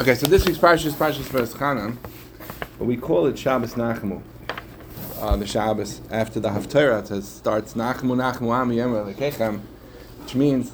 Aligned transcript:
Okay, 0.00 0.14
so 0.14 0.28
this 0.28 0.46
week's 0.46 0.58
parsha 0.58 0.86
is 0.86 0.94
Parshas 0.94 1.24
Vaeschanan, 1.24 1.96
but 2.78 2.84
we 2.84 2.96
call 2.96 3.26
it 3.26 3.36
Shabbos 3.36 3.74
Nachamu. 3.74 4.22
Uh, 5.18 5.34
the 5.34 5.44
Shabbos 5.44 6.00
after 6.12 6.38
the 6.38 6.50
Haftarah 6.50 7.10
it 7.10 7.24
starts 7.24 7.74
Nachamu 7.74 8.14
Nachamu 8.14 8.56
Am 8.56 8.70
Yemer 8.70 9.12
Lekechem, 9.12 9.58
which 10.20 10.36
means 10.36 10.70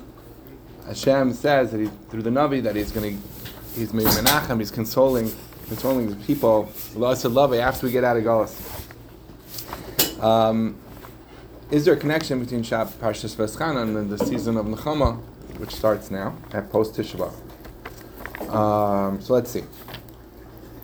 Hashem 0.87 1.33
says 1.33 1.71
that 1.71 1.81
he, 1.81 1.87
through 2.11 2.21
the 2.21 2.29
Navi 2.29 2.63
that 2.65 2.77
he's 2.77 2.93
going 2.93 3.19
to, 3.19 3.29
he's 3.75 3.95
made 3.95 4.09
Menachem, 4.09 4.59
he's 4.59 4.71
consoling, 4.71 5.33
consoling 5.69 6.11
the 6.11 6.17
people. 6.17 6.71
After 7.03 7.87
we 7.87 7.93
get 7.93 8.05
out 8.05 8.19
of 8.19 8.25
Galus. 8.25 8.83
Um, 10.23 10.77
is 11.71 11.87
there 11.87 11.95
a 11.95 11.97
connection 11.97 12.41
between 12.41 12.63
Shab 12.63 12.89
Parshas 12.99 13.37
Vaeschanan 13.37 13.97
and 13.97 14.11
the 14.11 14.19
season 14.19 14.59
of 14.59 14.67
Nechama, 14.67 15.19
which 15.57 15.75
starts 15.75 16.11
now 16.11 16.37
at 16.53 16.71
post 16.71 16.97
Tisha 16.97 17.17
B'av? 17.17 17.54
Um, 18.49 19.21
so 19.21 19.35
let's 19.35 19.51
see. 19.51 19.65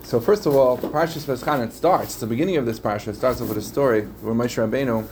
So 0.03 0.19
first 0.21 0.47
of 0.47 0.57
all, 0.57 0.77
Parshas 0.77 1.25
Vaeschanan 1.25 1.71
starts. 1.71 2.17
The 2.17 2.27
beginning 2.27 2.57
of 2.57 2.67
this 2.67 2.81
parsha 2.81 3.15
starts 3.15 3.41
off 3.41 3.49
with 3.49 3.59
a 3.59 3.63
story 3.63 4.03
where 4.23 4.35
Moshe 4.35 4.59
Rabbeinu 4.59 5.09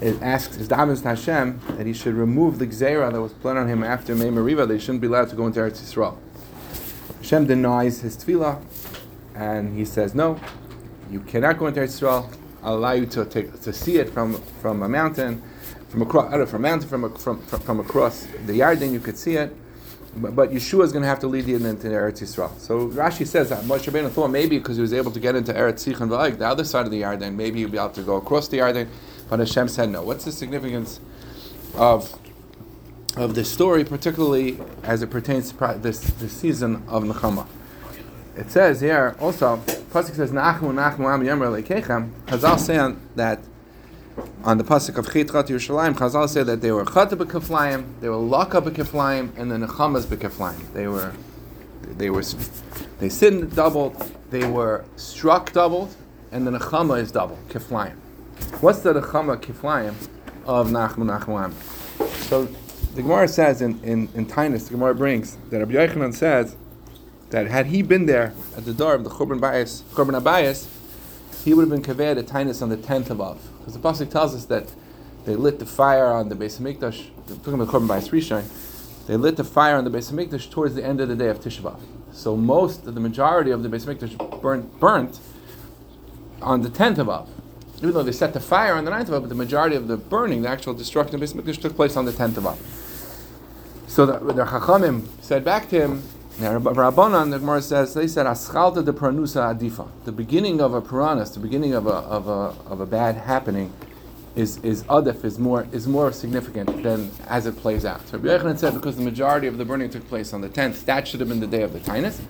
it 0.00 0.20
asks 0.22 0.56
his 0.56 0.68
to 0.68 0.76
Hashem 0.76 1.60
that 1.76 1.86
he 1.86 1.92
should 1.92 2.14
remove 2.14 2.58
the 2.58 2.66
gzera 2.66 3.12
that 3.12 3.20
was 3.20 3.32
put 3.34 3.56
on 3.56 3.68
him 3.68 3.84
after 3.84 4.14
Mei 4.14 4.28
Meriva. 4.28 4.66
They 4.66 4.78
shouldn't 4.78 5.02
be 5.02 5.06
allowed 5.06 5.28
to 5.28 5.36
go 5.36 5.46
into 5.46 5.60
Eretz 5.60 5.80
Yisrael. 5.80 6.16
Hashem 7.18 7.46
denies 7.46 8.00
his 8.00 8.16
tefillah, 8.16 8.62
and 9.34 9.76
he 9.76 9.84
says, 9.84 10.14
"No, 10.14 10.40
you 11.10 11.20
cannot 11.20 11.58
go 11.58 11.66
into 11.66 11.80
Eretz 11.80 12.00
Yisrael. 12.00 12.34
I'll 12.62 12.76
allow 12.76 12.92
you 12.92 13.06
to 13.06 13.24
take 13.26 13.60
to 13.60 13.72
see 13.72 13.98
it 13.98 14.08
from 14.08 14.34
from 14.62 14.82
a 14.82 14.88
mountain, 14.88 15.42
from 15.90 16.02
across, 16.02 16.32
of 16.32 16.54
a 16.54 16.58
mountain 16.58 16.88
from, 16.88 17.14
from, 17.16 17.42
from, 17.42 17.60
from 17.60 17.80
across 17.80 18.26
the 18.46 18.58
Yarden. 18.58 18.92
You 18.92 19.00
could 19.00 19.18
see 19.18 19.36
it." 19.36 19.54
But, 20.16 20.50
Yehoshua 20.50 20.84
is 20.84 20.92
going 20.92 21.02
to 21.02 21.08
have 21.08 21.20
to 21.20 21.28
lead 21.28 21.46
you 21.46 21.56
into 21.56 21.86
Eretz 21.86 22.20
Yisrael. 22.20 22.58
So 22.58 22.88
Rashi 22.88 23.26
says 23.26 23.48
that 23.50 23.62
Moshe 23.64 23.90
Rabbeinu 23.90 24.10
thought 24.10 24.28
maybe 24.28 24.58
because 24.58 24.76
he 24.76 24.82
was 24.82 24.92
able 24.92 25.12
to 25.12 25.20
get 25.20 25.36
into 25.36 25.52
Eretz 25.52 25.86
Sichon 25.86 26.08
V'Aig, 26.08 26.38
the 26.38 26.48
other 26.48 26.64
side 26.64 26.84
of 26.84 26.90
the 26.90 27.02
Yarden, 27.02 27.34
maybe 27.36 27.60
he'd 27.60 27.70
be 27.70 27.78
able 27.78 27.90
to 27.90 28.02
go 28.02 28.16
across 28.16 28.48
the 28.48 28.58
Yarden. 28.58 28.88
But 29.28 29.38
Hashem 29.38 29.68
said 29.68 29.90
no. 29.90 30.02
What's 30.02 30.24
the 30.24 30.32
significance 30.32 31.00
of 31.74 32.18
of 33.16 33.34
this 33.34 33.50
story, 33.50 33.84
particularly 33.84 34.58
as 34.82 35.02
it 35.02 35.10
pertains 35.10 35.52
to 35.52 35.78
this 35.80 36.00
the 36.00 36.28
season 36.28 36.82
of 36.88 37.04
Nechama? 37.04 37.46
It 38.36 38.50
says 38.50 38.80
here 38.80 39.14
also, 39.20 39.58
Pasuk 39.92 40.16
says 40.16 40.32
Nachamu 40.32 40.72
Nachamu 40.72 41.12
Am 41.12 41.22
Yomer 41.22 41.62
Lekechem. 41.62 42.10
Chazal 42.26 42.58
say 42.58 42.96
that 43.14 43.40
on 44.44 44.58
the 44.58 44.64
pasuk 44.64 44.96
of 44.98 45.06
Chitrat 45.06 45.48
Yerushalayim, 45.48 45.94
Chazal 45.94 46.28
said 46.28 46.46
that 46.46 46.60
they 46.60 46.72
were 46.72 46.84
Chata 46.84 47.10
b'Keflayim, 47.10 47.84
they 48.00 48.08
were 48.08 48.16
Laka 48.16 48.62
b'Keflayim, 48.62 49.36
and 49.38 49.50
the 49.50 49.58
Nechamas 49.58 50.06
b'Keflayim. 50.06 50.72
They 50.72 50.86
were, 50.86 51.12
they 51.82 52.10
were, 52.10 52.22
they 52.98 53.08
sinned 53.08 53.54
doubled, 53.54 54.12
they 54.30 54.48
were 54.48 54.84
struck 54.96 55.52
doubled, 55.52 55.94
and 56.32 56.46
the 56.46 56.52
Nechama 56.52 57.00
is 57.00 57.12
double, 57.12 57.38
Keflayim. 57.48 57.96
What's 58.60 58.80
the 58.80 58.94
Nechama 58.94 59.36
Keflayim 59.36 59.94
of 60.46 60.68
Nachmu 60.68 61.18
Nachmuam? 61.18 61.52
So 62.28 62.44
the 62.94 63.02
Gemara 63.02 63.28
says 63.28 63.62
in 63.62 63.78
in, 63.82 64.08
in 64.14 64.26
Taanis, 64.26 64.64
the 64.64 64.72
Gemara 64.72 64.94
brings 64.94 65.36
that 65.50 65.58
Rabbi 65.58 65.72
Yochanan 65.74 66.14
says 66.14 66.56
that 67.30 67.46
had 67.46 67.66
he 67.66 67.82
been 67.82 68.06
there 68.06 68.32
at 68.56 68.64
the 68.64 68.74
door 68.74 68.94
of 68.94 69.04
the 69.04 69.10
Churban 69.10 69.38
Bayis, 69.38 69.82
Churban 69.94 70.20
Abayis, 70.20 70.66
he 71.44 71.54
would 71.54 71.68
have 71.68 71.70
been 71.70 71.82
kaveh 71.82 72.18
at 72.18 72.26
Taanis 72.26 72.62
on 72.62 72.68
the 72.68 72.76
tenth 72.76 73.10
of 73.10 73.20
Av. 73.20 73.40
Because 73.58 73.74
the 73.74 73.80
pasuk 73.80 74.10
tells 74.10 74.34
us 74.34 74.44
that 74.46 74.66
they 75.24 75.36
lit 75.36 75.58
the 75.58 75.66
fire 75.66 76.06
on 76.06 76.28
the 76.28 76.34
Beis 76.34 76.60
Hamikdash. 76.60 77.08
Talking 77.28 77.54
about 77.54 77.68
Churban 77.68 77.86
Bayis 77.86 78.10
Rishon, 78.10 79.06
they 79.06 79.16
lit 79.16 79.36
the 79.36 79.44
fire 79.44 79.76
on 79.76 79.84
the 79.84 79.90
Beis 79.90 80.12
Hamikdash 80.12 80.50
towards 80.50 80.74
the 80.74 80.84
end 80.84 81.00
of 81.00 81.08
the 81.08 81.16
day 81.16 81.28
of 81.28 81.40
Tisha 81.40 81.60
B'av. 81.60 81.80
So 82.12 82.36
most, 82.36 82.84
the 82.84 82.92
majority 82.92 83.50
of 83.50 83.62
the 83.62 83.68
Beis 83.68 83.84
Hamikdash 83.86 84.40
burnt, 84.40 84.80
burnt 84.80 85.20
on 86.42 86.62
the 86.62 86.70
tenth 86.70 86.98
of 86.98 87.08
Av. 87.08 87.28
Even 87.78 87.92
though 87.92 88.02
they 88.02 88.12
set 88.12 88.34
the 88.34 88.40
fire 88.40 88.74
on 88.74 88.84
the 88.84 88.90
9th 88.90 89.08
of 89.08 89.14
Av, 89.14 89.22
but 89.22 89.28
the 89.28 89.34
majority 89.34 89.76
of 89.76 89.88
the 89.88 89.96
burning, 89.96 90.42
the 90.42 90.48
actual 90.48 90.74
destruction 90.74 91.14
of 91.14 91.20
Beis 91.20 91.34
Hamikdash, 91.34 91.60
took 91.60 91.76
place 91.76 91.96
on 91.96 92.04
the 92.04 92.12
tenth 92.12 92.36
of 92.36 92.46
Av. 92.46 92.58
So 93.86 94.06
the, 94.06 94.18
the 94.32 94.44
Chachamim 94.44 95.06
said 95.20 95.44
back 95.44 95.68
to 95.70 95.80
him, 95.80 96.02
now, 96.40 96.58
Rabbanan, 96.58 97.30
the 97.30 97.38
Gemara 97.38 97.60
says, 97.60 97.92
they 97.92 98.08
said, 98.08 98.24
Aschalta 98.24 98.82
de 98.82 98.94
pranusa 98.94 99.54
adifa. 99.54 99.86
The 100.06 100.12
beginning 100.12 100.62
of 100.62 100.72
a 100.72 100.80
piranus, 100.80 101.30
the 101.30 101.40
beginning 101.40 101.74
of 101.74 101.86
a, 101.86 101.90
of 101.90 102.28
a, 102.28 102.54
of 102.70 102.80
a 102.80 102.86
bad 102.86 103.16
happening, 103.16 103.70
is, 104.34 104.56
is 104.64 104.82
adif, 104.84 105.22
is 105.22 105.38
more, 105.38 105.66
is 105.70 105.86
more 105.86 106.10
significant 106.12 106.82
than 106.82 107.10
as 107.28 107.44
it 107.44 107.56
plays 107.58 107.84
out. 107.84 108.08
So 108.08 108.16
Rabbi 108.16 108.42
Yochanan 108.42 108.58
said, 108.58 108.72
because 108.72 108.96
the 108.96 109.02
majority 109.02 109.48
of 109.48 109.58
the 109.58 109.66
burning 109.66 109.90
took 109.90 110.08
place 110.08 110.32
on 110.32 110.40
the 110.40 110.48
10th, 110.48 110.86
that 110.86 111.06
should 111.06 111.20
have 111.20 111.28
been 111.28 111.40
the 111.40 111.46
day 111.46 111.62
of 111.62 111.74
the 111.74 111.80
Taanis. 111.80 112.20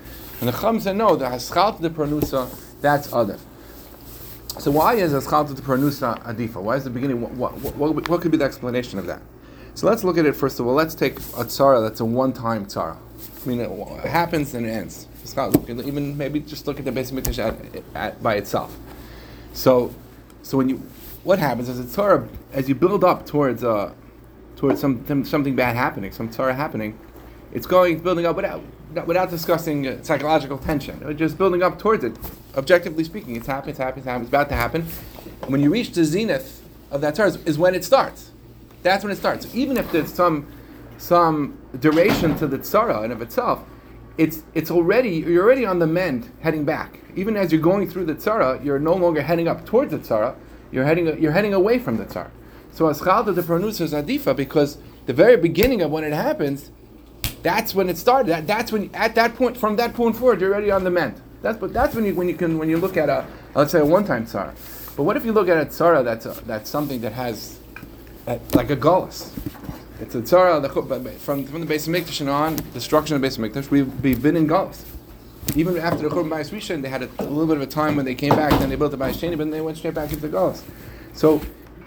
And 0.41 0.49
the 0.49 0.59
Chum 0.59 0.81
said, 0.81 0.97
no, 0.97 1.15
the 1.15 1.25
Aschalta 1.25 1.79
de 1.79 1.89
pranusa, 1.89 2.53
that's 2.81 3.07
adif. 3.09 3.39
So 4.59 4.71
why 4.71 4.95
is 4.95 5.13
Aschalta 5.13 5.55
de 5.55 5.61
pranusa 5.61 6.21
adifa? 6.23 6.61
Why 6.61 6.75
is 6.75 6.83
the 6.83 6.89
beginning, 6.89 7.21
what, 7.21 7.53
what, 7.53 7.75
what, 7.77 8.09
what 8.09 8.21
could 8.21 8.31
be 8.31 8.37
the 8.37 8.43
explanation 8.43 8.99
of 8.99 9.05
that? 9.05 9.21
So 9.73 9.87
let's 9.87 10.03
look 10.03 10.17
at 10.17 10.25
it 10.25 10.35
first 10.35 10.59
of 10.59 10.67
all. 10.67 10.73
Let's 10.73 10.95
take 10.95 11.17
a 11.17 11.45
tzara 11.45 11.81
that's 11.81 12.01
a 12.01 12.05
one-time 12.05 12.65
tzara. 12.65 12.97
I 13.43 13.47
mean, 13.47 13.59
it 13.59 14.07
happens 14.07 14.53
and 14.53 14.65
it 14.65 14.69
ends. 14.69 15.07
It's 15.23 15.35
not 15.35 15.69
Even 15.69 16.17
maybe 16.17 16.39
just 16.39 16.67
look 16.67 16.79
at 16.79 16.85
the 16.85 16.91
basic 16.91 17.15
mikdash 17.15 17.39
at, 17.39 17.83
at, 17.95 18.23
by 18.23 18.35
itself. 18.35 18.75
So, 19.53 19.93
so 20.43 20.57
when 20.57 20.69
you, 20.69 20.77
what 21.23 21.39
happens 21.39 21.69
is 21.69 21.91
sort 21.91 22.13
of 22.13 22.29
as 22.53 22.69
you 22.69 22.75
build 22.75 23.03
up 23.03 23.25
towards 23.25 23.63
uh, 23.63 23.93
towards 24.55 24.79
some 24.79 25.25
something 25.25 25.55
bad 25.55 25.75
happening, 25.75 26.11
some 26.11 26.29
tzara 26.29 26.55
happening, 26.55 26.97
it's 27.51 27.65
going 27.65 27.99
building 27.99 28.25
up 28.25 28.35
without 28.35 28.61
without 29.05 29.29
discussing 29.29 29.87
uh, 29.87 30.03
psychological 30.03 30.57
tension. 30.57 31.17
Just 31.17 31.37
building 31.37 31.63
up 31.63 31.79
towards 31.79 32.03
it. 32.03 32.15
Objectively 32.55 33.03
speaking, 33.03 33.35
it's 33.35 33.47
happening, 33.47 33.71
it's 33.71 33.79
happening, 33.79 33.99
it's 33.99 34.07
happening, 34.07 34.23
it's 34.23 34.29
about 34.29 34.49
to 34.49 34.55
happen. 34.55 34.83
When 35.47 35.61
you 35.61 35.71
reach 35.71 35.91
the 35.91 36.03
zenith 36.03 36.61
of 36.91 37.01
that 37.01 37.15
tzara, 37.15 37.45
is 37.47 37.57
when 37.57 37.75
it 37.75 37.83
starts. 37.83 38.31
That's 38.83 39.03
when 39.03 39.13
it 39.13 39.17
starts. 39.17 39.53
Even 39.53 39.77
if 39.77 39.91
there's 39.91 40.13
some 40.13 40.47
some 41.01 41.57
duration 41.79 42.37
to 42.37 42.47
the 42.47 42.59
tzara 42.59 43.03
in 43.03 43.11
of 43.11 43.21
itself, 43.21 43.63
it's 44.17 44.43
it's 44.53 44.69
already 44.69 45.17
you're 45.17 45.43
already 45.43 45.65
on 45.65 45.79
the 45.79 45.87
mend 45.87 46.31
heading 46.41 46.63
back. 46.63 46.99
Even 47.15 47.35
as 47.35 47.51
you're 47.51 47.61
going 47.61 47.89
through 47.89 48.05
the 48.05 48.13
tzara, 48.13 48.63
you're 48.63 48.79
no 48.79 48.93
longer 48.93 49.21
heading 49.21 49.47
up 49.47 49.65
towards 49.65 49.91
the 49.91 49.97
tzara. 49.97 50.35
You're 50.71 50.85
heading 50.85 51.19
you're 51.21 51.31
heading 51.31 51.53
away 51.53 51.79
from 51.79 51.97
the 51.97 52.05
tzara. 52.05 52.29
So 52.71 52.85
aschalta 52.85 53.33
the 53.33 53.41
pronounced 53.41 53.81
is 53.81 53.93
adifa 53.93 54.35
because 54.35 54.77
the 55.07 55.13
very 55.13 55.37
beginning 55.37 55.81
of 55.81 55.89
when 55.89 56.03
it 56.03 56.13
happens, 56.13 56.69
that's 57.41 57.73
when 57.73 57.89
it 57.89 57.97
started. 57.97 58.29
That, 58.29 58.47
that's 58.47 58.71
when 58.71 58.93
at 58.93 59.15
that 59.15 59.35
point 59.35 59.57
from 59.57 59.77
that 59.77 59.95
point 59.95 60.15
forward 60.15 60.39
you're 60.39 60.53
already 60.53 60.69
on 60.69 60.83
the 60.83 60.91
mend. 60.91 61.19
That's 61.41 61.57
but 61.57 61.73
that's 61.73 61.95
when 61.95 62.05
you 62.05 62.13
when 62.13 62.29
you 62.29 62.35
can 62.35 62.59
when 62.59 62.69
you 62.69 62.77
look 62.77 62.95
at 62.95 63.09
a 63.09 63.25
let's 63.55 63.71
say 63.71 63.79
a 63.79 63.85
one 63.85 64.05
time 64.05 64.27
tzara. 64.27 64.53
But 64.95 65.03
what 65.03 65.17
if 65.17 65.25
you 65.25 65.31
look 65.31 65.49
at 65.49 65.57
a 65.57 65.65
tzara 65.65 66.03
that's 66.03 66.27
a, 66.27 66.39
that's 66.45 66.69
something 66.69 67.01
that 67.01 67.13
has 67.13 67.59
uh, 68.27 68.37
like 68.53 68.69
a 68.69 68.77
Galus? 68.77 69.31
It's 70.01 70.15
a 70.15 70.21
tzara 70.21 71.17
from 71.19 71.45
from 71.45 71.63
the 71.63 71.71
Beis 71.71 71.87
Hamikdash 71.87 72.21
and 72.21 72.29
on 72.29 72.55
destruction 72.73 73.15
of 73.15 73.21
the 73.21 73.27
Beis 73.27 73.37
Hamikdash. 73.37 73.69
We've, 73.69 74.01
we've 74.01 74.19
been 74.19 74.35
in 74.35 74.47
Galus. 74.47 74.83
Even 75.55 75.77
after 75.77 76.09
the 76.09 76.15
Churban 76.15 76.29
Bayis 76.29 76.49
Rishon, 76.49 76.81
they 76.81 76.89
had 76.89 77.03
a, 77.03 77.09
a, 77.19 77.25
little 77.25 77.45
bit 77.45 77.57
of 77.57 77.61
a 77.61 77.67
time 77.67 77.95
when 77.95 78.05
they 78.05 78.15
came 78.15 78.31
back. 78.31 78.49
Then 78.59 78.69
they 78.69 78.75
built 78.75 78.89
the 78.89 78.97
Bayis 78.97 79.13
Sheni, 79.13 79.31
but 79.31 79.39
then 79.39 79.51
they 79.51 79.61
went 79.61 79.77
straight 79.77 79.93
back 79.93 80.09
into 80.11 80.27
the 80.27 80.35
Galus. 80.35 80.63
So, 81.13 81.39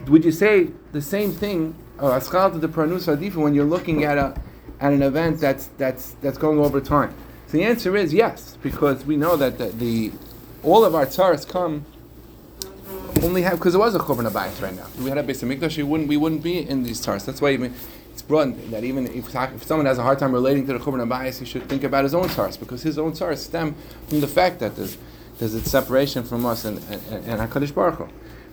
would 0.06 0.24
you 0.24 0.30
say 0.30 0.68
the 0.92 1.02
same 1.02 1.32
thing? 1.32 1.74
Uh, 1.98 2.18
Aschal 2.18 2.52
to 2.52 2.58
the 2.58 2.68
pranus 2.68 3.08
adifa 3.08 3.34
when 3.34 3.52
you're 3.52 3.64
looking 3.64 4.04
at 4.04 4.16
a 4.16 4.40
at 4.78 4.92
an 4.92 5.02
event 5.02 5.40
that's 5.40 5.66
that's 5.76 6.12
that's 6.22 6.38
going 6.38 6.60
over 6.60 6.80
time. 6.80 7.12
So 7.48 7.56
the 7.56 7.64
answer 7.64 7.96
is 7.96 8.14
yes, 8.14 8.56
because 8.62 9.04
we 9.04 9.16
know 9.16 9.36
that 9.36 9.58
the, 9.58 9.66
the 9.66 10.12
all 10.62 10.84
of 10.84 10.94
our 10.94 11.06
tzaras 11.06 11.48
come 11.48 11.84
only 13.24 13.42
have 13.42 13.58
because 13.58 13.74
it 13.74 13.78
was 13.78 13.96
a 13.96 13.98
churban 13.98 14.30
abayis 14.30 14.62
right 14.62 14.74
now. 14.74 14.86
If 14.86 15.00
we 15.00 15.08
had 15.08 15.18
a 15.18 15.24
Beis 15.24 15.42
Hamikdash, 15.42 15.76
we 15.78 15.82
wouldn't 15.82 16.08
we 16.08 16.16
wouldn't 16.16 16.44
be 16.44 16.58
in 16.58 16.84
these 16.84 17.04
tzaras. 17.04 17.24
That's 17.24 17.40
why 17.40 17.50
even 17.50 17.74
brought 18.28 18.70
that 18.70 18.84
even 18.84 19.06
if, 19.06 19.34
if, 19.34 19.64
someone 19.64 19.86
has 19.86 19.98
a 19.98 20.02
hard 20.02 20.18
time 20.18 20.32
relating 20.32 20.66
to 20.66 20.72
the 20.72 20.78
churban 20.78 21.06
abayis, 21.06 21.38
he 21.38 21.44
should 21.44 21.68
think 21.68 21.84
about 21.84 22.04
his 22.04 22.14
own 22.14 22.28
tzaras 22.28 22.58
because 22.58 22.82
his 22.82 22.98
own 22.98 23.12
tzaras 23.12 23.38
stem 23.38 23.74
from 24.08 24.20
the 24.20 24.26
fact 24.26 24.60
that 24.60 24.76
there's 24.76 24.96
there's 25.38 25.54
a 25.54 25.60
separation 25.62 26.22
from 26.22 26.46
us 26.46 26.64
and 26.64 26.78
and, 26.90 27.24
and 27.26 27.40
Hakadosh 27.40 27.74
Baruch 27.74 27.96
Hu. 27.96 28.08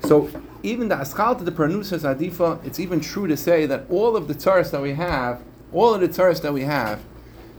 So 0.08 0.30
even 0.64 0.88
the 0.88 0.96
aschal 0.96 1.38
to 1.38 1.44
the 1.44 1.52
pranusas 1.52 2.04
adifa, 2.04 2.64
it's 2.66 2.80
even 2.80 3.00
true 3.00 3.28
to 3.28 3.38
say 3.38 3.66
that 3.66 3.86
all 3.90 4.16
of 4.16 4.28
the 4.28 4.34
tzaras 4.34 4.72
that 4.72 4.82
we 4.82 4.94
have, 4.94 5.44
all 5.72 5.94
of 5.94 6.02
the 6.02 6.10
tzaras 6.10 6.42
that 6.42 6.54
we 6.54 6.62
have, 6.64 7.02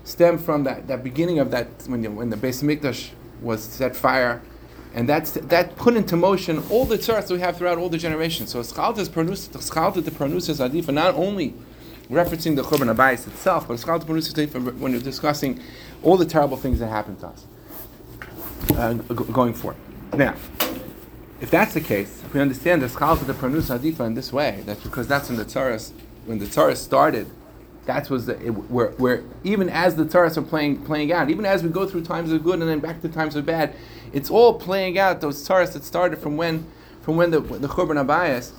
stem 0.05 0.39
from 0.39 0.65
that, 0.65 0.89
that 0.89 1.05
beginning 1.05 1.39
of 1.39 1.51
that 1.53 1.69
when, 1.87 2.03
you, 2.03 2.11
when 2.11 2.31
the 2.31 2.37
base 2.37 2.63
mikdash 2.63 3.11
was 3.41 3.63
set 3.63 3.95
fire 3.95 4.43
and 4.95 5.09
that's 5.09 5.33
that 5.33 5.77
put 5.77 5.97
into 5.97 6.17
motion 6.17 6.63
all 6.71 6.85
the 6.85 6.99
tzaras 6.99 7.31
we 7.31 7.41
have 7.41 7.57
throughout 7.57 7.79
all 7.79 7.89
the 7.89 7.99
generations. 7.99 8.51
So 8.51 8.61
schalta 8.61 9.05
the 10.05 10.11
pronounced 10.11 10.51
adifa 10.51 10.93
not 10.93 11.15
only 11.15 11.55
referencing 12.11 12.57
the 12.57 12.63
churban 12.63 12.95
abayis 12.95 13.27
itself, 13.27 13.69
but 13.69 13.77
adifa 13.79 14.75
when 14.79 14.93
you're 14.93 15.01
discussing 15.01 15.61
all 16.03 16.17
the 16.17 16.27
terrible 16.27 16.57
things 16.57 16.79
that 16.79 16.89
happened 16.89 17.21
to 17.21 17.29
us 17.29 17.47
uh, 18.77 18.95
going 18.95 19.55
forward. 19.55 19.79
Now, 20.15 20.35
if 21.41 21.51
that's 21.51 21.75
the 21.75 21.81
case, 21.81 22.23
if 22.25 22.35
we 22.35 22.41
understand 22.41 22.83
the 22.83 22.89
schalta 22.89 23.27
the 23.27 23.35
pronounced 23.35 23.71
adifa 23.71 24.07
in 24.07 24.15
this 24.15 24.33
way, 24.33 24.63
that's 24.67 24.83
because 24.83 25.07
that's 25.09 25.29
when 25.29 25.39
the 25.39 25.45
tzaras 25.45 25.93
when 26.27 26.39
the 26.39 26.47
tzaras 26.47 26.77
started 26.77 27.27
That 27.87 28.09
was 28.11 28.27
the, 28.27 28.41
it, 28.41 28.51
where, 28.51 28.91
where 28.93 29.25
even 29.43 29.69
as 29.69 29.97
the 29.97 30.05
Taras 30.05 30.39
are 30.39 30.43
playing 30.43 30.85
playing 30.85 31.13
out, 31.13 31.31
even 31.31 31.45
as 31.45 31.65
we 31.65 31.69
go 31.69 31.85
through 31.87 32.05
times 32.05 32.31
of 32.31 32.45
good 32.45 32.61
and 32.61 32.69
then 32.69 32.79
back 32.79 33.01
to 33.03 33.09
times 33.09 33.35
of 33.35 33.45
bad, 33.45 33.75
it's 34.13 34.31
all 34.31 34.55
playing 34.55 34.99
out 34.99 35.21
those 35.21 35.43
Taras 35.45 35.73
that 35.73 35.83
started 35.85 36.19
from 36.21 36.37
when 36.37 36.65
from 37.03 37.17
when 37.17 37.31
the 37.33 37.41
the 37.41 37.69
Churban 37.69 37.99
Abayas. 38.05 38.53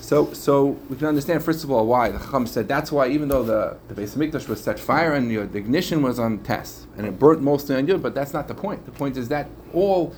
So 0.00 0.32
so 0.32 0.76
we 0.88 0.96
can 0.96 1.06
understand 1.06 1.42
first 1.42 1.64
of 1.64 1.70
all 1.70 1.86
why 1.86 2.10
the 2.10 2.18
Chacham 2.18 2.46
said 2.46 2.68
that's 2.68 2.92
why 2.92 3.08
even 3.08 3.28
though 3.28 3.42
the 3.42 3.76
the 3.88 4.00
Beis 4.00 4.16
Hamikdash 4.16 4.48
was 4.48 4.62
set 4.62 4.78
fire 4.78 5.14
and 5.14 5.30
you 5.32 5.40
know, 5.40 5.46
the 5.46 5.58
ignition 5.58 6.02
was 6.02 6.18
on 6.18 6.38
test 6.38 6.86
and 6.96 7.06
it 7.06 7.18
burnt 7.18 7.42
mostly 7.42 7.74
on 7.74 7.88
you, 7.88 7.98
but 7.98 8.14
that's 8.14 8.32
not 8.32 8.46
the 8.48 8.54
point. 8.54 8.84
The 8.84 8.92
point 8.92 9.16
is 9.16 9.28
that 9.28 9.48
all 9.72 10.14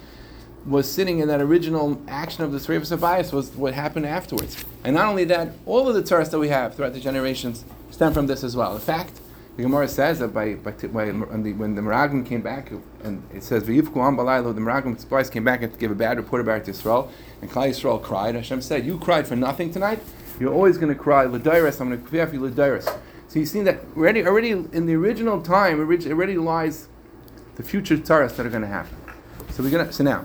was 0.67 0.91
sitting 0.91 1.21
in 1.21 1.29
that 1.29 1.41
original 1.41 2.01
action 2.09 2.45
of 2.45 2.53
the 2.53 2.59
Srevas 2.59 2.97
Abayas 2.97 3.33
was 3.33 3.51
what 3.53 3.73
happened 3.73 4.05
afterwards. 4.05 4.63
And 4.85 4.95
not 4.95 5.07
only 5.07 5.25
that, 5.25 5.53
all 5.65 5.89
of 5.89 5.95
the 5.95 6.03
Taras 6.03 6.29
that 6.31 6.39
we 6.39 6.49
have 6.49 6.75
throughout 6.75 6.93
the 6.93 7.01
generations 7.01 7.65
stem 7.91 8.13
from 8.13 8.27
this 8.27 8.45
as 8.45 8.57
well. 8.57 8.75
In 8.75 8.81
fact, 8.81 9.19
the 9.59 9.65
Gemara 9.65 9.89
says 9.89 10.21
that 10.21 10.29
by, 10.29 10.55
by, 10.55 10.71
by 10.71 11.11
when 11.11 11.43
the, 11.43 11.53
when 11.53 11.75
the 11.75 11.83
Meraglim 11.83 12.25
came 12.25 12.43
back, 12.43 12.71
and 13.03 13.25
it 13.35 13.43
says 13.43 13.65
the 13.65 13.83
Meraglim 13.83 15.09
twice 15.09 15.29
came 15.29 15.43
back 15.43 15.65
and 15.65 15.73
to 15.73 15.79
give 15.81 15.91
a 15.91 15.97
bad 15.97 16.17
report 16.17 16.41
about 16.41 16.69
Israel, 16.69 17.11
and 17.43 17.51
Klal 17.51 17.71
Yisrael 17.71 18.01
cried. 18.01 18.37
Hashem 18.37 18.63
said, 18.63 18.87
"You 18.87 19.01
cried 19.01 19.27
for 19.27 19.35
nothing 19.35 19.73
tonight. 19.73 19.99
You're 20.39 20.55
always 20.55 20.79
going 20.79 20.95
to 20.95 20.99
cry. 20.99 21.25
L'dairis, 21.25 21.81
I'm 21.81 21.89
going 21.89 22.01
to 22.01 22.09
kviaf 22.09 22.33
you 22.33 22.47
l'dairis." 22.47 22.85
So 23.27 23.41
you've 23.41 23.49
seen 23.49 23.65
that 23.65 23.81
already. 23.97 24.25
Already 24.25 24.51
in 24.51 24.87
the 24.87 24.95
original 24.95 25.43
time, 25.43 25.81
already 25.81 26.39
lies 26.39 26.87
the 27.57 27.65
future 27.65 27.99
taras 27.99 28.35
that 28.37 28.47
are 28.47 28.51
going 28.51 28.63
to 28.63 28.69
happen. 28.69 28.97
So 29.51 29.65
we're 29.65 29.71
going 29.71 29.89
to. 29.89 29.93
So 29.93 30.05
now, 30.05 30.25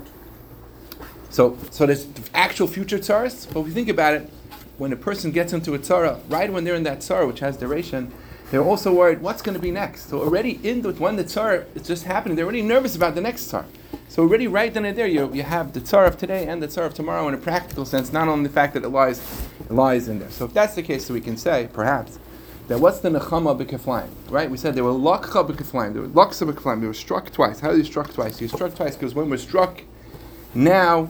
so 1.32 1.58
so 1.72 1.88
there's 1.88 2.06
actual 2.36 2.68
future 2.68 3.00
taras. 3.00 3.48
But 3.52 3.62
if 3.62 3.68
you 3.70 3.74
think 3.74 3.90
about 3.90 4.14
it, 4.14 4.30
when 4.78 4.94
a 4.94 4.96
person 4.96 5.32
gets 5.32 5.54
into 5.54 5.74
a 5.74 5.80
tzara, 5.80 6.20
right 6.30 6.54
when 6.54 6.66
they're 6.66 6.76
in 6.76 6.84
that 6.84 7.00
tzara, 7.00 7.26
which 7.26 7.40
has 7.40 7.58
duration, 7.58 8.14
they're 8.54 8.62
also 8.62 8.94
worried 8.94 9.20
what's 9.20 9.42
going 9.42 9.56
to 9.56 9.60
be 9.60 9.72
next. 9.72 10.10
So 10.10 10.22
already 10.22 10.60
in 10.62 10.84
the 10.84 10.94
when 10.94 11.16
the 11.16 11.24
tsar 11.24 11.66
is 11.74 11.88
just 11.88 12.04
happening, 12.04 12.36
they're 12.36 12.46
already 12.46 12.62
nervous 12.62 12.96
about 12.96 13.16
the 13.16 13.22
next 13.22 13.48
tsar. 13.48 13.66
So 14.10 14.22
already 14.22 14.46
right 14.46 14.72
then 14.72 14.86
and 14.86 14.96
there, 14.96 15.08
you, 15.08 15.34
you 15.34 15.42
have 15.42 15.74
the 15.74 15.82
tsar 15.82 16.06
of 16.06 16.20
today 16.20 16.46
and 16.46 16.62
the 16.62 16.68
tsar 16.68 16.86
of 16.86 16.94
tomorrow 16.94 17.28
in 17.28 17.34
a 17.34 17.38
practical 17.38 17.84
sense, 17.84 18.14
not 18.14 18.28
only 18.28 18.48
the 18.48 18.54
fact 18.54 18.76
that 18.76 18.84
it 18.84 18.90
lies 18.90 19.20
it 19.60 19.72
lies 19.72 20.08
in 20.08 20.20
there. 20.20 20.30
So 20.30 20.46
if 20.46 20.54
that's 20.54 20.76
the 20.76 20.84
case, 20.84 21.08
so 21.08 21.16
we 21.16 21.20
can 21.20 21.36
say 21.36 21.68
perhaps 21.74 22.20
that 22.68 22.80
what's 22.80 23.00
the 23.00 23.10
nechama 23.10 23.60
b'keflaim, 23.60 24.08
right? 24.30 24.52
We 24.52 24.58
said 24.58 24.76
they 24.76 24.84
were 24.84 24.92
lakcha 24.92 25.50
b'keflaim, 25.50 25.96
they 25.96 26.02
were 26.02 26.08
laksa 26.10 26.48
b'keflaim, 26.48 26.80
they 26.80 26.86
were 26.86 26.94
struck 26.94 27.32
twice. 27.32 27.60
How 27.60 27.72
are 27.72 27.76
they 27.76 27.82
struck 27.82 28.14
twice? 28.14 28.40
You're 28.40 28.50
struck 28.50 28.76
twice 28.76 28.96
because 28.96 29.16
when 29.16 29.32
we're 29.32 29.38
struck 29.38 29.82
now, 30.54 31.10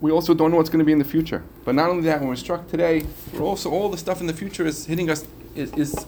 we 0.00 0.12
also 0.12 0.34
don't 0.34 0.52
know 0.52 0.58
what's 0.58 0.70
going 0.70 0.78
to 0.78 0.84
be 0.84 0.92
in 0.92 1.00
the 1.00 1.04
future. 1.04 1.42
But 1.64 1.74
not 1.74 1.90
only 1.90 2.04
that, 2.04 2.20
when 2.20 2.28
we're 2.28 2.36
struck 2.36 2.68
today, 2.68 3.06
we're 3.32 3.40
also 3.40 3.72
all 3.72 3.88
the 3.88 3.98
stuff 3.98 4.20
in 4.20 4.28
the 4.28 4.32
future 4.32 4.64
is 4.64 4.86
hitting 4.86 5.10
us 5.10 5.26
is, 5.56 5.72
is 5.74 6.06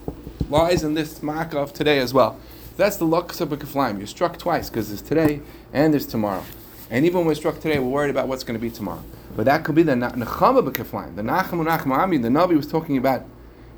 lies 0.51 0.83
in 0.83 0.95
this 0.95 1.23
makkah 1.23 1.59
of 1.59 1.73
today 1.73 1.99
as 1.99 2.15
well. 2.15 2.39
That's 2.77 2.97
the 2.97 3.07
laksa 3.07 3.47
b'keflaim. 3.47 3.99
You're 3.99 4.07
struck 4.07 4.39
twice 4.39 4.69
because 4.69 4.89
there's 4.89 5.03
today 5.03 5.41
and 5.73 5.93
there's 5.93 6.07
tomorrow. 6.07 6.45
And 6.91 7.05
even 7.05 7.19
when 7.19 7.27
we're 7.29 7.35
struck 7.35 7.59
today, 7.61 7.79
we're 7.79 7.89
worried 7.89 8.11
about 8.11 8.29
what's 8.29 8.45
going 8.45 8.59
to 8.59 8.63
be 8.63 8.71
tomorrow. 8.71 9.03
But 9.35 9.47
that 9.47 9.65
could 9.65 9.75
be 9.75 9.83
the 9.83 9.93
nechama 9.93 10.69
b'keflaim. 10.69 11.17
The 11.17 11.23
nacham 11.23 11.67
nacham 11.67 11.91
ami. 11.93 12.19
The 12.19 12.29
Navi 12.29 12.57
was 12.57 12.67
talking 12.67 12.97
about. 12.97 13.25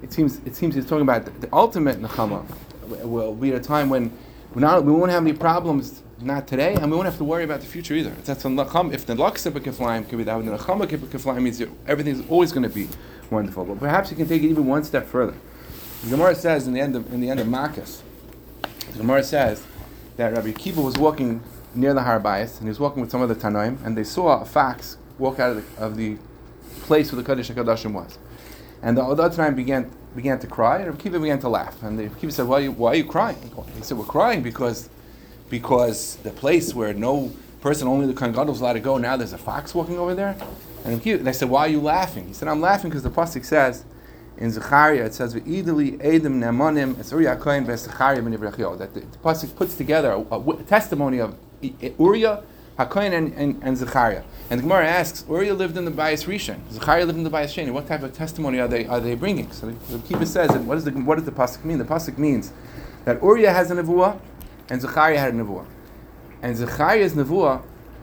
It 0.03 0.13
seems. 0.13 0.39
It 0.45 0.55
seems 0.55 0.75
he's 0.75 0.87
talking 0.87 1.03
about 1.03 1.25
the, 1.25 1.31
the 1.31 1.49
ultimate 1.53 2.01
nechama. 2.01 2.45
Will 2.87 3.35
be 3.35 3.53
at 3.53 3.61
a 3.61 3.61
time 3.61 3.89
when 3.91 4.13
we 4.55 4.63
not 4.63 4.85
we 4.85 4.93
won't 4.93 5.11
have 5.11 5.23
any 5.23 5.33
problems. 5.33 6.03
Not 6.21 6.49
today, 6.49 6.75
and 6.75 6.91
we 6.91 6.97
won't 6.97 7.07
have 7.07 7.19
to 7.19 7.25
worry 7.25 7.45
about 7.45 7.61
the 7.61 7.67
future 7.67 7.95
either. 7.95 8.11
That's 8.25 8.45
a 8.45 8.49
nacham. 8.49 8.93
If 8.93 9.07
the 9.07 9.15
laksa 9.15 9.53
b'keflaim 9.53 10.09
could 10.09 10.19
be 10.19 10.25
that, 10.25 10.45
the 10.45 10.51
nechama 10.51 10.87
b'keflaim 10.87 11.43
means 11.43 11.63
everything's 11.87 12.29
always 12.29 12.51
going 12.51 12.65
to 12.65 12.69
be 12.69 12.89
wonderful. 13.31 13.65
But 13.65 13.79
perhaps 13.79 14.11
you 14.11 14.17
can 14.17 14.27
take 14.27 14.43
it 14.43 14.49
even 14.49 14.67
one 14.67 14.83
step 14.83 15.07
further. 15.07 15.35
The 16.05 16.11
Gemara 16.11 16.35
says 16.35 16.67
in 16.67 16.75
the 16.75 16.81
end 16.81 16.95
of 16.95 17.13
in 17.13 17.21
the 17.21 17.29
end 17.29 17.41
of 17.41 17.47
Makkas, 17.49 18.03
the 18.93 18.99
Gemara 18.99 19.25
says 19.25 19.65
that 20.17 20.33
Rabbi 20.33 20.53
Akiva 20.53 20.83
was 20.83 20.97
walking 20.97 21.43
near 21.75 21.93
the 21.93 22.01
Harbayas, 22.03 22.59
and 22.59 22.63
he 22.63 22.69
was 22.69 22.79
walking 22.79 23.01
with 23.03 23.11
some 23.11 23.21
other 23.21 23.35
Tanoim, 23.35 23.85
and 23.85 23.97
they 23.97 24.05
saw 24.05 24.41
a 24.41 24.45
fox 24.45 24.97
walk 25.19 25.41
out 25.41 25.57
of 25.57 25.77
the, 25.77 25.83
of 25.83 25.97
the 25.97 26.17
place 26.83 27.13
where 27.13 27.21
the 27.21 27.29
Kodesh 27.29 27.53
HaKodashim 27.53 27.93
was. 27.93 28.19
And 28.81 28.97
the 28.97 29.03
other 29.03 29.29
Tanoim 29.29 29.57
began 29.57 29.91
began 30.15 30.39
to 30.39 30.47
cry, 30.47 30.79
and 30.79 30.87
Rabbi 30.87 31.03
Akiva 31.03 31.21
began 31.21 31.41
to 31.41 31.49
laugh. 31.49 31.83
And 31.83 31.99
the 31.99 32.09
Kiva 32.09 32.33
said, 32.33 32.47
why 32.47 32.59
are, 32.59 32.61
you, 32.63 32.73
why 32.73 32.93
are 32.93 32.97
you 32.97 33.05
crying? 33.05 33.37
He 33.77 33.83
said, 33.83 33.99
we're 33.99 34.05
crying 34.05 34.43
because 34.43 34.89
because 35.51 36.17
the 36.17 36.31
place 36.31 36.75
where 36.75 36.95
no 36.95 37.33
person, 37.61 37.89
only 37.89 38.07
the 38.07 38.15
Kohen 38.15 38.49
is 38.49 38.61
allowed 38.61 38.75
to 38.75 38.81
go, 38.81 38.99
now 38.99 39.17
there's 39.17 39.33
a 39.33 39.39
fox 39.39 39.75
walking 39.75 39.99
over 39.99 40.15
there. 40.15 40.37
And 40.85 41.03
they 41.03 41.33
said, 41.33 41.49
why 41.49 41.63
are 41.63 41.69
you 41.69 41.81
laughing? 41.81 42.29
He 42.29 42.35
said, 42.35 42.47
I'm 42.49 42.61
laughing 42.61 42.91
because 42.91 43.03
the 43.03 43.11
Pasuk 43.11 43.45
says, 43.45 43.85
in 44.39 44.51
Zechariah 44.53 45.05
it 45.05 45.15
says 45.15 45.35
"Ve'idli 45.35 45.99
edim 45.99 46.35
ne'manim 46.35 46.99
es 46.99 47.11
Uriah 47.11 47.37
Kohen 47.37 47.67
ve'Zechariah 47.67 48.23
ben 48.23 48.79
That 48.79 48.95
the, 48.95 49.01
the 49.01 49.19
pasuk 49.19 49.55
puts 49.57 49.75
together 49.75 50.13
a, 50.13 50.21
a, 50.21 50.63
testimony 50.63 51.19
of 51.19 51.37
Uriah, 51.61 52.45
Hakohen, 52.79 53.13
and, 53.13 53.35
and, 53.35 53.61
and 53.63 53.77
Zechariah. 53.77 54.23
And 54.49 54.61
the 54.61 54.63
Gemara 54.63 54.87
asks, 54.87 55.25
Uriah 55.29 55.55
lived 55.55 55.77
in 55.77 55.85
the 55.85 55.91
Bayis 55.91 56.27
Rishon, 56.27 56.59
Zechariah 56.71 57.05
lived 57.05 57.19
in 57.19 57.25
the 57.25 57.31
Bayis 57.31 57.53
Sheni. 57.53 57.73
What 57.73 57.89
type 57.89 58.03
of 58.03 58.13
testimony 58.13 58.61
are 58.61 58.69
they 58.69 58.87
are 58.87 59.01
they 59.01 59.17
bringing? 59.17 59.51
So 59.51 59.71
the, 59.71 60.17
the 60.17 60.27
says, 60.27 60.51
and 60.51 60.69
what, 60.69 60.79
is 60.79 60.85
the, 60.85 60.93
what 60.93 61.17
does 61.17 61.25
the 61.25 61.33
pasuk 61.33 61.65
mean? 61.65 61.79
The 61.79 61.85
pasuk 61.85 62.17
means 62.17 62.53
that 63.05 63.21
Uriah 63.23 63.53
has 63.53 63.71
a 63.71 63.75
nevuah 63.75 64.21
and 64.71 64.81
Zechariah 64.81 65.19
had 65.19 65.35
a 65.35 65.37
nevuah, 65.37 65.67
and 66.43 66.57
Zechariah's 66.57 67.15
nevuah 67.15 67.63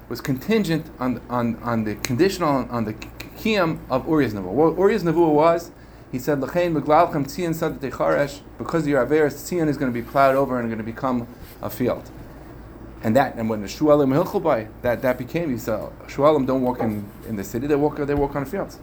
was 0.10 0.22
contingent 0.22 0.86
on, 1.00 1.22
on, 1.30 1.56
on 1.58 1.84
the 1.84 1.96
conditional 1.96 2.68
on 2.70 2.86
the 2.86 2.94
kiyam 2.94 3.80
of 3.90 4.08
Uriah's 4.08 4.34
nevuah. 4.34 4.52
What 4.52 4.78
Uriah's 4.78 5.04
nevuah 5.04 5.32
was 5.32 5.72
he 6.16 6.20
said, 6.20 6.40
L'chein 6.40 6.74
meglalchem 6.74 7.26
tzion 7.26 7.54
sadat 7.54 7.92
charesh, 7.92 8.40
because 8.58 8.88
your 8.88 9.06
averis, 9.06 9.34
tzion 9.34 9.68
is 9.68 9.78
going 9.78 9.92
to 9.92 9.94
be 9.94 10.02
plowed 10.02 10.34
over 10.36 10.58
and 10.58 10.70
going 10.70 10.78
to 10.78 10.84
become 10.84 11.28
a 11.62 11.70
field. 11.70 12.10
And 13.04 13.14
that, 13.18 13.36
and 13.36 13.50
when 13.50 13.60
the 13.60 13.68
shualim 13.68 14.16
hilchulbai, 14.16 14.70
that 14.82 15.02
that 15.02 15.18
became, 15.18 15.52
he 15.52 15.58
said, 15.58 15.78
shualim 16.08 16.48
don't 16.48 16.62
walk 16.62 16.80
in, 16.80 17.06
in 17.28 17.36
the 17.36 17.44
city, 17.44 17.68
they 17.68 17.76
walk 17.76 17.98
they 17.98 18.14
walk 18.14 18.34
on 18.38 18.46
fields. 18.46 18.80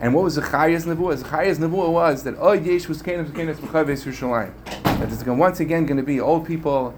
And 0.00 0.14
what 0.14 0.22
was 0.22 0.36
the 0.36 0.42
Zechariah's 0.42 0.86
nevuah? 0.86 1.16
Zechariah's 1.16 1.58
nevuah 1.58 1.90
was 1.90 2.22
that 2.22 2.36
oh 2.38 2.52
yesh 2.52 2.86
was 2.86 3.02
kenes 3.02 3.34
kenes 3.34 3.58
b'chaves 3.58 4.04
Yerushalayim. 4.06 4.52
That 5.00 5.12
it's 5.12 5.24
once 5.24 5.58
again 5.58 5.84
going 5.84 5.96
to 5.96 6.04
be 6.04 6.20
old 6.20 6.46
people 6.46 6.94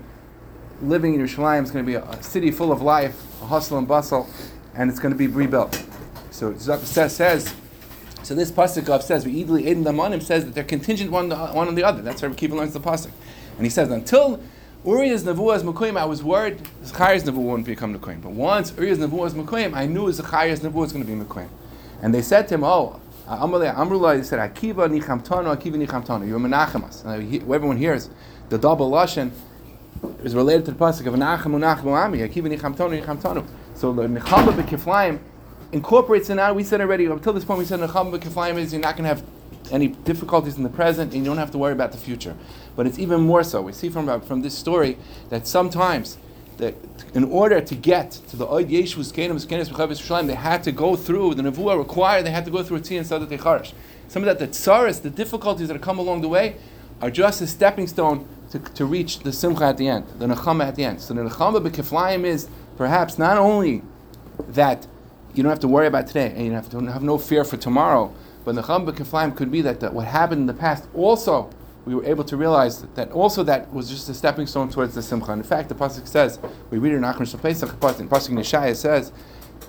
living 0.83 1.15
in 1.15 1.23
Yerushalayim. 1.23 1.63
It's 1.63 1.71
going 1.71 1.87
to 1.87 1.91
be 1.91 1.95
a, 1.95 2.23
city 2.23 2.51
full 2.51 2.71
of 2.71 2.83
life, 2.83 3.19
hustle 3.41 3.79
and 3.79 3.89
bustle, 3.89 4.29
and 4.75 4.91
it's 4.91 5.01
going 5.01 5.15
to 5.15 5.19
be 5.19 5.27
rebuilt. 5.27 5.83
So 6.31 6.55
says, 6.59 7.17
says 7.17 7.55
so 8.23 8.35
this 8.35 8.51
pasuk 8.51 9.03
says 9.03 9.25
"Ve'idli 9.25 9.63
Eden 9.63 9.85
Damanim" 9.85 10.23
says 10.23 10.45
that 10.45 10.55
they're 10.55 10.65
contingent 10.65 11.11
one, 11.11 11.31
one 11.31 11.69
on 11.69 11.75
the 11.75 11.85
other. 11.85 12.03
That's 12.03 12.21
how 12.21 12.33
Kiva 12.33 12.55
learns 12.55 12.73
the 12.73 12.81
pasuk, 12.81 13.11
and 13.57 13.67
he 13.67 13.71
says 13.71 13.91
until 13.91 14.41
Uriah's 14.85 15.25
nevuah 15.25 15.57
is 15.57 15.97
I 15.97 16.05
was 16.07 16.23
worried 16.23 16.67
Zechariah's 16.85 17.25
nevuah 17.25 17.35
wouldn't 17.35 17.67
become 17.67 17.99
mekuyim. 17.99 18.23
But 18.23 18.33
once 18.33 18.73
Uriah's 18.77 18.99
nevuah 18.99 19.27
is 19.27 19.35
mekuyim, 19.35 19.75
I 19.75 19.85
knew 19.87 20.11
Zechariah's 20.11 20.61
nevuah 20.61 20.73
was 20.73 20.93
going 20.93 21.05
to 21.05 21.13
be 21.13 21.23
mekuyim. 21.23 21.49
And 22.01 22.15
they 22.15 22.23
said 22.23 22.49
to 22.49 22.55
him, 22.55 22.65
"Oh, 22.65 22.99
Amrullah," 23.29 24.17
they 24.17 24.23
said, 24.23 24.39
"Akiva 24.39 24.89
nichamtanu, 24.89 25.55
Akiva 25.55 25.87
nichamtanu." 25.87 26.27
You're 26.27 26.39
a 26.39 26.41
menachemas. 26.41 27.05
Everyone 27.05 27.77
hears 27.77 28.09
the 28.49 28.57
double 28.57 28.91
lashon 28.91 29.33
is 30.25 30.35
related 30.35 30.65
to 30.65 30.71
the 30.71 30.79
pasuk 30.79 31.07
of 31.07 31.15
Nachem 31.15 31.53
Unachmu 31.53 31.93
Ami, 31.93 32.21
Akiva 32.21 32.49
nichamtanu, 32.49 33.03
nichamtanu. 33.05 33.45
So 33.75 33.93
the 33.93 34.05
nechama 34.05 34.53
bekiflaim 34.55 35.19
incorporates 35.73 36.31
it 36.31 36.37
now. 36.37 36.53
We 36.53 36.65
said 36.65 36.81
already, 36.81 37.07
up 37.07 37.17
until 37.19 37.33
this 37.33 37.45
point, 37.45 37.59
we 37.59 37.65
said 37.65 37.81
Necham 37.81 38.13
Keflayim 38.19 38.57
is 38.57 38.73
you're 38.73 38.83
not 38.83 38.97
going 38.97 39.09
to 39.09 39.15
have 39.15 39.25
any 39.73 39.89
difficulties 39.89 40.57
in 40.57 40.63
the 40.63 40.69
present 40.69 41.13
and 41.13 41.23
you 41.23 41.31
don't 41.31 41.39
have 41.39 41.51
to 41.53 41.59
worry 41.59 41.73
about 41.73 41.93
the 41.93 41.99
future. 41.99 42.37
But 42.77 42.87
it's 42.87 42.99
even 42.99 43.21
more 43.21 43.45
so. 43.45 43.63
We 43.63 43.73
see 43.73 43.89
from, 43.89 44.09
uh, 44.09 44.21
from 44.21 44.43
this 44.43 44.57
story 44.57 44.97
that 45.29 45.47
sometimes 45.47 46.19
that 46.57 46.75
in 47.15 47.25
order 47.25 47.61
to 47.61 47.75
get 47.75 48.11
to 48.29 48.37
the 48.37 48.47
Oid 48.47 48.71
Yeshus 48.71 49.13
Kenim 49.13 49.35
Kenis 49.47 49.69
B'chavis 49.69 50.27
they 50.27 50.35
had 50.35 50.63
to 50.65 50.73
go 50.73 50.97
through, 50.97 51.35
the 51.35 51.43
Nevuah 51.43 51.79
required, 51.79 52.25
they 52.25 52.31
had 52.31 52.45
to 52.45 52.51
go 52.51 52.63
through 52.63 52.79
a 52.79 52.81
Tzion 52.81 53.01
Sadat 53.01 53.29
Echarish. 53.29 53.73
Some 54.09 54.23
of 54.23 54.27
that, 54.27 54.39
the 54.39 54.49
tsaris, 54.49 55.03
the 55.03 55.11
difficulties 55.11 55.69
that 55.69 55.81
come 55.81 55.99
along 55.99 56.21
the 56.21 56.29
way, 56.29 56.57
are 57.01 57.11
just 57.11 57.41
a 57.41 57.47
stepping 57.47 57.87
stone 57.87 58.29
to, 58.51 58.59
to 58.59 58.85
reach 58.85 59.21
the 59.21 59.33
Simcha 59.33 59.65
at 59.65 59.79
the 59.79 59.89
end, 59.89 60.07
the 60.19 60.27
Nechama 60.27 60.67
at 60.67 60.77
the 60.77 60.85
end. 60.85 61.01
So 61.01 61.15
the 61.15 61.23
Nechama 61.23 61.67
B'Keflayim 61.67 62.25
is 62.25 62.49
perhaps 62.77 63.19
not 63.19 63.39
only 63.39 63.83
that 64.49 64.87
you 65.35 65.43
don't 65.43 65.51
have 65.51 65.61
to 65.61 65.69
worry 65.69 65.87
about 65.87 66.07
today, 66.07 66.33
and 66.35 66.45
you 66.47 66.53
have 66.53 66.71
to 66.71 66.81
have 66.87 67.03
no 67.03 67.19
fear 67.19 67.45
for 67.45 67.57
tomorrow. 67.57 68.13
But 68.45 68.55
the 68.55 68.63
Chamba 68.63 68.93
Keflaim 68.93 69.37
could 69.37 69.51
be 69.51 69.61
that, 69.63 69.81
that 69.81 69.93
what 69.93 70.07
happened 70.07 70.41
in 70.41 70.47
the 70.47 70.55
past 70.55 70.87
also 70.95 71.51
we 71.85 71.95
were 71.95 72.05
able 72.05 72.25
to 72.25 72.37
realize 72.37 72.81
that, 72.81 72.95
that 72.95 73.11
also 73.13 73.43
that 73.45 73.73
was 73.73 73.89
just 73.89 74.09
a 74.09 74.15
stepping 74.15 74.47
stone 74.47 74.69
towards 74.69 74.95
the 74.95 75.03
Simcha. 75.03 75.33
in 75.33 75.43
fact, 75.43 75.69
the 75.69 75.75
pasuk 75.75 76.07
says 76.07 76.39
we 76.71 76.79
read 76.79 76.93
it 76.93 76.97
in 76.97 77.03
Achron 77.03 77.41
Pesach. 77.41 77.71
Pasuk 77.81 78.09
pasuk 78.09 78.31
Neshaya 78.31 78.77
says, 78.77 79.13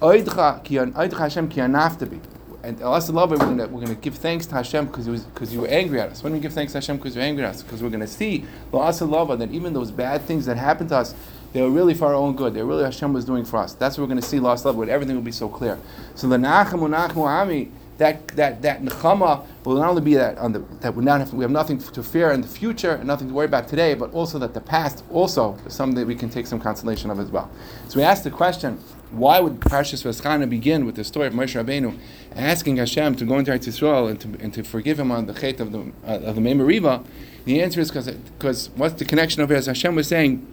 "Oidcha 0.01 0.63
ki 0.63 0.75
Hashem 0.75 1.47
ki 1.49 1.61
anaftabi." 1.61 2.21
And 2.63 2.79
Allah 2.83 3.01
love 3.11 3.33
it. 3.33 3.39
We're 3.39 3.55
going 3.55 3.71
we're 3.71 3.85
to 3.87 3.95
give 3.95 4.15
thanks 4.15 4.45
to 4.47 4.55
Hashem 4.55 4.87
because 4.87 5.07
because 5.07 5.53
you 5.53 5.61
were 5.61 5.67
angry 5.67 5.99
at 5.99 6.11
us. 6.11 6.21
When 6.21 6.33
we 6.33 6.39
give 6.39 6.53
thanks 6.53 6.73
to 6.73 6.77
Hashem 6.77 6.97
because 6.97 7.15
you're 7.15 7.25
angry 7.25 7.43
at 7.43 7.55
us, 7.55 7.63
because 7.63 7.81
we're 7.81 7.89
going 7.89 8.01
to 8.01 8.07
see 8.07 8.45
love 8.71 9.39
that 9.39 9.51
even 9.51 9.73
those 9.73 9.89
bad 9.89 10.21
things 10.23 10.45
that 10.45 10.57
happened 10.57 10.89
to 10.89 10.97
us 10.97 11.15
they 11.53 11.61
were 11.61 11.69
really 11.69 11.93
for 11.93 12.07
our 12.07 12.13
own 12.13 12.35
good. 12.35 12.53
They 12.53 12.63
really 12.63 12.83
Hashem 12.83 13.13
was 13.13 13.25
doing 13.25 13.45
for 13.45 13.57
us. 13.57 13.73
That's 13.73 13.97
what 13.97 14.03
we're 14.03 14.13
going 14.13 14.21
to 14.21 14.27
see 14.27 14.39
last 14.39 14.65
love, 14.65 14.75
where 14.75 14.89
everything 14.89 15.15
will 15.15 15.23
be 15.23 15.31
so 15.31 15.49
clear. 15.49 15.77
So 16.15 16.27
the 16.27 16.37
Nachamu 16.37 16.89
Nachamu 16.89 17.27
Ami, 17.27 17.71
that 17.97 18.27
that 18.29 18.61
that 18.63 18.81
nechama 18.81 19.45
will 19.63 19.75
not 19.75 19.89
only 19.89 20.01
be 20.01 20.15
that 20.15 20.37
on 20.37 20.53
the 20.53 20.59
that 20.79 20.95
we 20.95 21.03
not 21.03 21.19
have, 21.19 21.33
we 21.33 21.43
have 21.43 21.51
nothing 21.51 21.77
to 21.77 22.01
fear 22.01 22.31
in 22.31 22.41
the 22.41 22.47
future 22.47 22.93
and 22.93 23.05
nothing 23.05 23.27
to 23.27 23.33
worry 23.33 23.45
about 23.45 23.67
today, 23.67 23.93
but 23.93 24.11
also 24.13 24.39
that 24.39 24.53
the 24.53 24.61
past 24.61 25.03
also 25.11 25.57
is 25.67 25.73
something 25.73 25.95
that 25.95 26.07
we 26.07 26.15
can 26.15 26.29
take 26.29 26.47
some 26.47 26.59
consolation 26.59 27.11
of 27.11 27.19
as 27.19 27.29
well. 27.29 27.51
So 27.89 27.99
we 27.99 28.03
asked 28.03 28.23
the 28.23 28.31
question: 28.31 28.79
Why 29.11 29.39
would 29.39 29.59
Parshas 29.59 30.03
Vaeschanan 30.03 30.49
begin 30.49 30.85
with 30.85 30.95
the 30.95 31.03
story 31.03 31.27
of 31.27 31.33
Moshe 31.33 31.61
Rabbeinu 31.61 31.97
asking 32.35 32.77
Hashem 32.77 33.15
to 33.17 33.25
go 33.25 33.37
into 33.37 33.51
Eretz 33.51 33.67
Yisrael 33.67 34.09
and 34.09 34.19
to, 34.21 34.43
and 34.43 34.53
to 34.53 34.63
forgive 34.63 34.99
him 34.99 35.11
on 35.11 35.27
the 35.27 35.33
chait 35.33 35.59
of 35.59 35.71
the 35.71 35.91
uh, 36.07 36.29
of 36.29 36.35
the 36.35 36.41
Mei 36.41 36.53
Meriva? 36.53 37.05
The 37.45 37.61
answer 37.61 37.81
is 37.81 37.89
because 37.89 38.09
because 38.09 38.69
what's 38.75 38.95
the 38.95 39.05
connection 39.05 39.43
over 39.43 39.53
here? 39.53 39.59
As 39.59 39.67
Hashem 39.67 39.93
was 39.93 40.07
saying, 40.07 40.47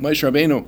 Moshe 0.00 0.28
Rabbeinu 0.28 0.66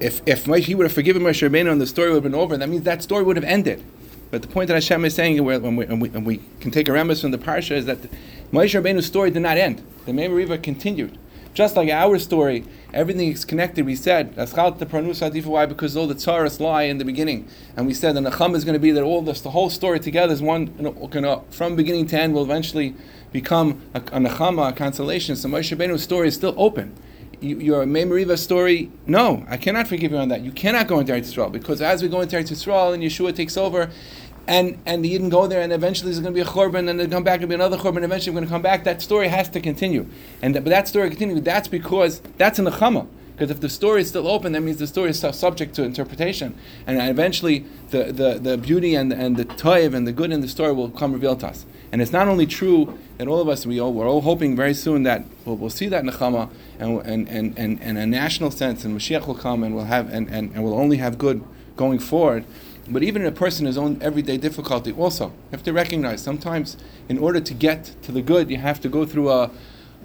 if 0.00 0.22
if 0.26 0.46
he 0.66 0.74
would 0.74 0.84
have 0.84 0.92
forgiven 0.92 1.22
Moshe 1.22 1.48
Rabbeinu 1.48 1.72
and 1.72 1.80
the 1.80 1.86
story 1.86 2.08
would 2.08 2.22
have 2.22 2.32
been 2.32 2.34
over, 2.34 2.56
that 2.56 2.68
means 2.68 2.84
that 2.84 3.02
story 3.02 3.24
would 3.24 3.36
have 3.36 3.44
ended. 3.44 3.84
But 4.30 4.42
the 4.42 4.48
point 4.48 4.68
that 4.68 4.74
Hashem 4.74 5.04
is 5.04 5.14
saying, 5.14 5.42
when 5.42 5.76
we, 5.76 5.86
and 5.86 6.02
we, 6.02 6.08
and 6.10 6.26
we 6.26 6.42
can 6.60 6.70
take 6.70 6.88
a 6.88 6.92
remiss 6.92 7.22
from 7.22 7.30
the 7.30 7.38
parsha, 7.38 7.72
is 7.72 7.86
that 7.86 8.02
Moshe 8.52 8.80
Rabbeinu's 8.80 9.06
story 9.06 9.30
did 9.30 9.40
not 9.40 9.56
end. 9.56 9.82
The 10.04 10.12
Mei 10.12 10.58
continued. 10.58 11.16
Just 11.54 11.76
like 11.76 11.88
our 11.88 12.18
story, 12.18 12.64
everything 12.92 13.32
is 13.32 13.46
connected. 13.46 13.86
We 13.86 13.96
said, 13.96 14.36
why? 14.36 15.66
Because 15.66 15.96
all 15.96 16.06
the 16.06 16.14
tzaras 16.14 16.60
lie 16.60 16.82
in 16.82 16.98
the 16.98 17.04
beginning. 17.06 17.48
And 17.74 17.86
we 17.86 17.94
said 17.94 18.14
the 18.14 18.20
Nacham 18.20 18.54
is 18.54 18.64
going 18.64 18.74
to 18.74 18.78
be 18.78 18.90
that 18.90 19.02
all 19.02 19.22
this, 19.22 19.40
the 19.40 19.50
whole 19.50 19.70
story 19.70 19.98
together 19.98 20.32
is 20.34 20.42
one, 20.42 20.74
you 20.78 21.08
uh, 21.10 21.20
know, 21.20 21.44
from 21.50 21.74
beginning 21.74 22.06
to 22.08 22.20
end 22.20 22.34
will 22.34 22.44
eventually 22.44 22.94
become 23.32 23.80
a, 23.94 23.98
a 23.98 24.20
Nachama, 24.20 24.68
a 24.68 24.72
consolation. 24.74 25.36
So 25.36 25.48
Moshe 25.48 25.74
Rabbeinu's 25.74 26.02
story 26.02 26.28
is 26.28 26.34
still 26.34 26.54
open 26.58 26.94
you, 27.40 27.58
your 27.58 27.86
Mei 27.86 28.04
Meriva 28.04 28.38
story, 28.38 28.90
no, 29.06 29.44
I 29.48 29.56
cannot 29.56 29.88
forgive 29.88 30.12
you 30.12 30.18
on 30.18 30.28
that. 30.28 30.42
You 30.42 30.52
cannot 30.52 30.88
go 30.88 30.98
into 30.98 31.12
Eretz 31.12 31.32
Yisrael 31.32 31.52
because 31.52 31.80
as 31.80 32.02
we 32.02 32.08
go 32.08 32.20
into 32.20 32.36
Eretz 32.36 32.50
Yisrael 32.50 32.94
and 32.94 33.02
Yehoshua 33.02 33.34
takes 33.34 33.56
over, 33.56 33.90
and 34.46 34.78
and 34.86 35.04
the 35.04 35.14
Yidden 35.14 35.30
go 35.30 35.46
there, 35.46 35.60
and 35.60 35.72
eventually 35.72 36.10
there's 36.10 36.20
going 36.20 36.34
to 36.34 36.36
be 36.36 36.48
a 36.48 36.50
churban, 36.50 36.88
and 36.88 36.98
they 36.98 37.06
come 37.06 37.22
back 37.22 37.40
and 37.40 37.48
be 37.48 37.54
another 37.54 37.76
churban, 37.76 37.96
and 37.96 38.04
eventually 38.06 38.32
we're 38.32 38.40
going 38.40 38.48
to 38.48 38.52
come 38.52 38.62
back. 38.62 38.84
That 38.84 39.02
story 39.02 39.28
has 39.28 39.48
to 39.50 39.60
continue, 39.60 40.06
and 40.42 40.54
but 40.54 40.64
that 40.64 40.88
story 40.88 41.10
continues. 41.10 41.42
That's 41.42 41.68
because 41.68 42.20
that's 42.38 42.58
in 42.58 42.64
the 42.64 42.70
Chama. 42.70 43.06
Because 43.38 43.52
if 43.52 43.60
the 43.60 43.68
story 43.68 44.00
is 44.00 44.08
still 44.08 44.26
open, 44.26 44.50
that 44.52 44.62
means 44.62 44.78
the 44.78 44.88
story 44.88 45.10
is 45.10 45.20
subject 45.20 45.72
to 45.76 45.84
interpretation, 45.84 46.58
and 46.88 47.00
eventually 47.00 47.64
the, 47.90 48.12
the, 48.12 48.36
the 48.40 48.58
beauty 48.58 48.96
and, 48.96 49.12
and 49.12 49.36
the 49.36 49.44
toiv 49.44 49.94
and 49.94 50.08
the 50.08 50.12
good 50.12 50.32
in 50.32 50.40
the 50.40 50.48
story 50.48 50.72
will 50.72 50.90
come 50.90 51.12
revealed 51.12 51.38
to 51.40 51.46
us. 51.46 51.64
And 51.92 52.02
it's 52.02 52.10
not 52.10 52.26
only 52.26 52.46
true 52.46 52.98
that 53.16 53.28
all 53.28 53.40
of 53.40 53.48
us, 53.48 53.64
we 53.64 53.78
all, 53.78 53.92
we're 53.92 54.08
all 54.08 54.22
hoping 54.22 54.56
very 54.56 54.74
soon 54.74 55.04
that 55.04 55.24
we'll, 55.44 55.54
we'll 55.54 55.70
see 55.70 55.86
that 55.86 56.02
nechama 56.02 56.50
and, 56.80 57.00
and, 57.02 57.28
and, 57.28 57.56
and, 57.56 57.80
and 57.80 57.96
a 57.96 58.06
national 58.06 58.50
sense, 58.50 58.84
and 58.84 58.98
Mashiach 58.98 59.28
will 59.28 59.36
come 59.36 59.62
and 59.62 59.72
we'll 59.72 59.84
have 59.84 60.12
and, 60.12 60.28
and, 60.30 60.52
and 60.52 60.64
we'll 60.64 60.74
only 60.74 60.96
have 60.96 61.16
good 61.16 61.44
going 61.76 62.00
forward. 62.00 62.44
But 62.88 63.04
even 63.04 63.22
in 63.22 63.28
a 63.28 63.32
person 63.32 63.66
his 63.66 63.78
own 63.78 64.02
everyday 64.02 64.36
difficulty, 64.38 64.90
also, 64.90 65.26
you 65.26 65.32
have 65.52 65.62
to 65.62 65.72
recognize 65.72 66.22
sometimes 66.22 66.76
in 67.08 67.18
order 67.18 67.38
to 67.38 67.54
get 67.54 67.94
to 68.02 68.10
the 68.10 68.20
good, 68.20 68.50
you 68.50 68.56
have 68.56 68.80
to 68.80 68.88
go 68.88 69.06
through 69.06 69.30
a, 69.30 69.50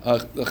a, 0.06 0.28
a 0.38 0.46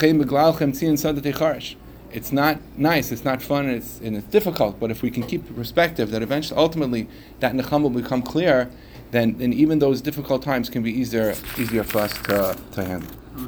it's 2.12 2.32
not 2.32 2.58
nice, 2.76 3.10
it's 3.10 3.24
not 3.24 3.42
fun, 3.42 3.66
and 3.66 3.76
it's, 3.76 4.00
and 4.00 4.16
it's 4.16 4.26
difficult. 4.26 4.78
But 4.78 4.90
if 4.90 5.02
we 5.02 5.10
can 5.10 5.22
keep 5.22 5.54
perspective 5.54 6.10
that 6.10 6.22
eventually, 6.22 6.58
ultimately, 6.58 7.08
that 7.40 7.54
necham 7.54 7.82
will 7.82 7.90
become 7.90 8.22
clear, 8.22 8.70
then, 9.10 9.38
then 9.38 9.52
even 9.52 9.78
those 9.78 10.00
difficult 10.00 10.42
times 10.42 10.68
can 10.68 10.82
be 10.82 10.92
easier, 10.92 11.34
easier 11.58 11.84
for 11.84 11.98
us 11.98 12.12
to, 12.24 12.58
to 12.72 12.84
handle. 12.84 13.21